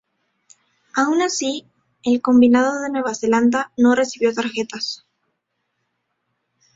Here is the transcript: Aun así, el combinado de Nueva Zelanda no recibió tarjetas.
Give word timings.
Aun 0.95 1.21
así, 1.21 1.67
el 2.01 2.23
combinado 2.23 2.81
de 2.81 2.89
Nueva 2.89 3.13
Zelanda 3.13 3.71
no 3.77 3.93
recibió 3.93 4.33
tarjetas. 4.33 5.05